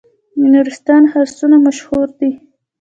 د 0.39 0.41
نورستان 0.53 1.03
خرسونه 1.11 1.55
مشهور 1.65 2.07
دي 2.19 2.31